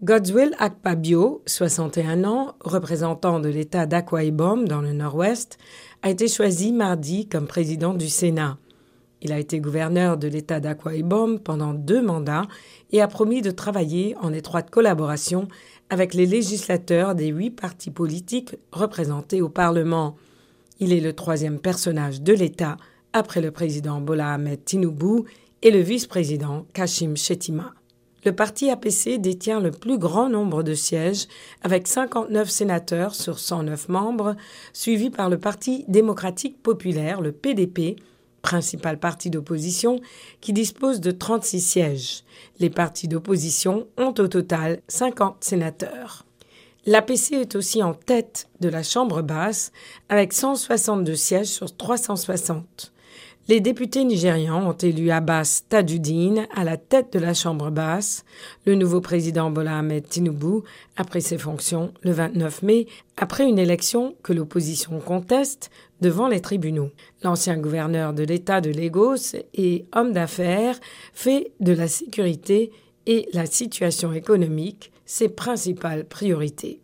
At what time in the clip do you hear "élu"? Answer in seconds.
54.76-55.10